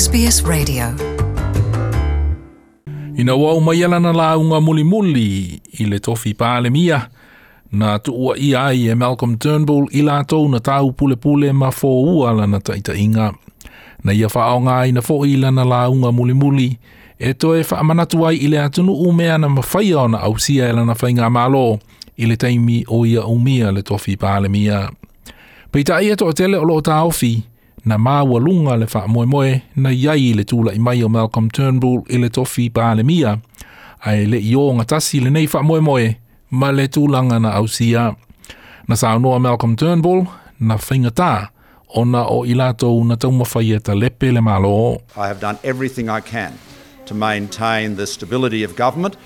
[0.00, 0.86] SBS Radio.
[3.18, 5.26] Ina wau mai ala na la unga muli muli
[5.80, 6.98] i le tofi pāle mia.
[7.80, 10.16] Nā tuua i ai e Malcolm Turnbull i la
[10.54, 13.28] na tau pule pule ma fō ua la na taita inga.
[14.04, 16.68] Na ia whao ngā i na fō i la na la unga muli muli.
[17.18, 20.72] E to e whaamanatu ai i le atunu umea na mawhaia o na ausia e
[20.72, 21.66] la na whainga mālo
[22.18, 24.88] i le taimi o ia umia le tofi pāle mia.
[25.70, 27.36] Pei ta ia e to o tele o lo o ta ofi.
[27.84, 30.44] na le na iai le
[30.78, 33.38] mai o Malcolm Turnbull i le tofi palemia
[34.06, 34.72] ai le i o
[36.50, 36.86] ma le
[37.40, 38.14] na ausia
[38.88, 40.26] na saunoa Malcolm Turnbull
[40.60, 40.78] na
[41.96, 43.14] ona o i latou na
[43.94, 46.54] le malo I have done everything I can
[47.06, 49.16] to maintain the stability of government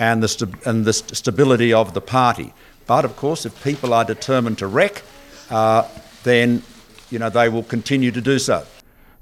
[0.00, 2.52] and the, st and the st stability of the party.
[2.86, 5.02] But of course, if people are determined to wreck,
[5.50, 5.82] uh,
[6.24, 6.62] then
[7.10, 8.62] you know, they will continue to do so.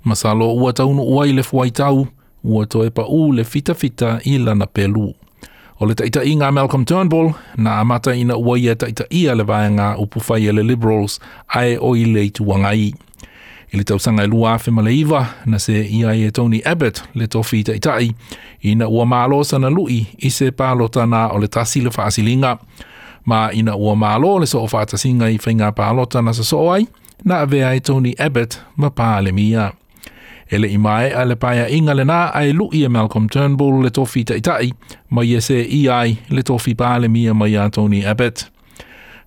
[0.05, 2.07] Masalo ua taunu ua i le fuaitau,
[2.45, 5.15] ua toe pa u le fita fita i lana pelu.
[5.81, 9.05] O le taita i ngā Malcolm Turnbull, nā amata ina ua i a e taita
[9.13, 11.19] i a le vaya ngā upuwhai e le Liberals,
[11.53, 12.93] ae o i le itu wangai.
[13.75, 16.31] I le tau sanga i e lua afe male iwa, na se i a e
[16.31, 18.09] Tony Abbott le tofi taita i,
[18.63, 22.57] ina ua mālo sana lui i se pālota nā o le tasi le whaasilinga.
[23.27, 26.87] Ma ina ua mālo le so o whaatasinga i whainga pālota na sa soai, ai,
[27.25, 29.73] na ave ai Tony Abbott ma pāle mia.
[30.51, 33.83] Ele i mai a le paia inga le nā ai lu i e Malcolm Turnbull
[33.85, 34.71] le tofi taitai,
[35.11, 38.47] ma i e se i ai le tofi pāle mia mai a Tony Abbott.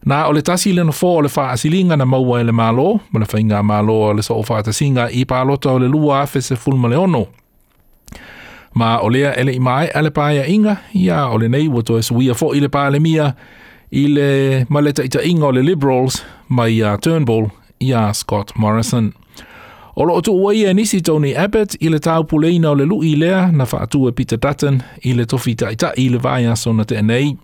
[0.08, 3.02] Nā o le tasi le nofo o le wha asilinga na maua e le mālo,
[3.12, 6.42] ma le whainga mālo o le soo wha singa i pālota o le lua afe
[6.42, 7.26] se fulma le ono.
[8.73, 11.98] Ma o lea ele i mai a le paia inga, ia o le nei wato
[11.98, 13.36] e suia fo i le pāle mia,
[13.92, 17.50] i le maleta ita inga o le Liberals, mai a Turnbull,
[17.81, 19.13] ia Scott Morrison.
[19.95, 22.86] O loo tu ua ia e nisi Tony Abbott i le tau pulei nao le
[22.86, 26.73] lui lea na whaatu e Peter Dutton i le tofi taita i le vai aso
[26.73, 27.37] na te nei.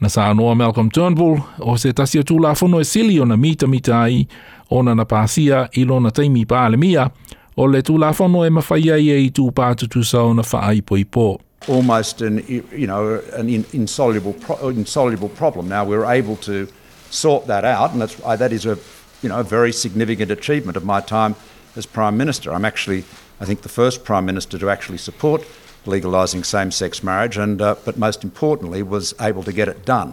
[0.00, 3.36] Na sa anoa Malcolm Turnbull o se tasi o tula fono e sili o na
[3.36, 4.26] mita mita ai
[4.70, 7.10] o na na pasia i lo na teimi pa ale mia
[7.56, 10.82] o le tula fono e mawhaia i e i tū pātutu sa o na whaai
[10.82, 11.38] poi pō.
[11.68, 14.34] Almost an, you know, an insoluble,
[14.68, 15.68] insoluble problem.
[15.68, 16.66] Now we're able to
[17.10, 18.76] sort that out and that's, uh, that is a
[19.22, 21.34] you know, a very significant achievement of my time
[21.76, 22.52] as Prime Minister.
[22.52, 23.04] I'm actually,
[23.40, 25.42] I think, the first Prime Minister to actually support
[25.86, 30.12] legalising same-sex marriage, and uh, but most importantly, was able to get it done.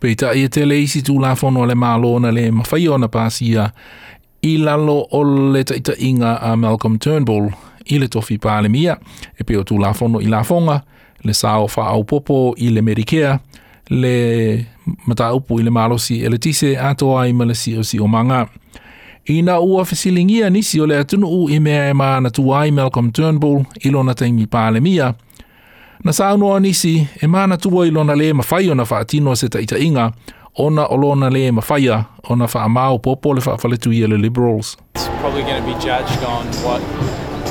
[0.00, 3.70] Peter, i te le isi tū lafono le mālo na le mawhai o na pāsia
[4.44, 7.46] i lalo o le taita inga a Malcolm Turnbull
[7.92, 8.98] i le tofi pālemia
[9.40, 10.80] e peo tū lafono i lafonga
[11.24, 13.38] le sāo wha au popo i le Medicare
[13.90, 14.66] le
[15.06, 18.06] mata upu i le malosi e le tise ato ai ma le sio si o
[18.08, 18.48] manga.
[19.26, 22.70] I na ua fesilingia nisi o le atunu u i mea e maana tu ai
[22.70, 25.14] Malcolm Turnbull i lona teimi pāle mia.
[26.04, 29.48] Na saunoa nisi e maana tua i lona le mawhai o na wha atino se
[29.48, 30.12] taita inga
[30.58, 31.88] ona o lona le mawhai
[32.28, 34.76] o na wha amau popo le wha whaletu i e le Liberals.
[34.94, 36.82] It's probably going to be judged on what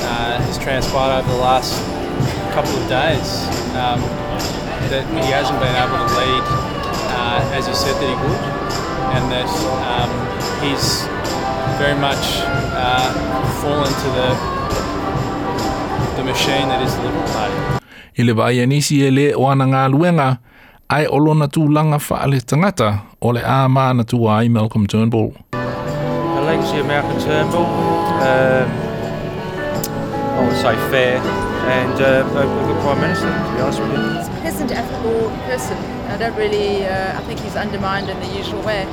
[0.06, 2.03] uh, has transpired over the last
[2.54, 3.28] couple of days
[3.82, 3.98] um,
[4.92, 6.44] that he hasn't been able to lead
[7.18, 8.42] uh, as he said that he would,
[9.16, 9.48] and that
[9.92, 10.10] um,
[10.62, 10.86] he's
[11.82, 12.22] very much
[12.84, 13.08] uh,
[13.60, 14.28] fallen to the
[16.18, 17.58] the machine that is the Liberal Party.
[18.18, 20.28] I le vai anisi e le o ana ngā luenga,
[20.90, 22.88] ai olona tūlanga whaale tangata
[23.20, 25.32] o le ā māna tu ai Malcolm Turnbull.
[25.50, 27.66] The legacy of Malcolm Turnbull,
[28.30, 28.68] um,
[30.38, 31.18] I would say fair,
[31.66, 34.18] and uh, a good prime minister, to be honest with you.
[34.18, 35.76] He's a pleasant, affable person.
[36.10, 38.84] I don't really, uh, I think he's undermined in the usual way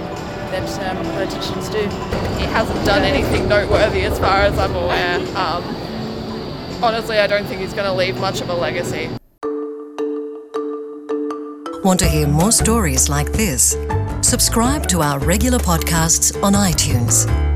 [0.51, 1.81] that um, politicians do.
[2.39, 5.17] He hasn't done anything noteworthy as far as I'm aware.
[5.37, 5.63] Um,
[6.83, 9.09] honestly, I don't think he's going to leave much of a legacy.
[11.83, 13.75] Want to hear more stories like this?
[14.21, 17.50] Subscribe to our regular podcasts on iTunes.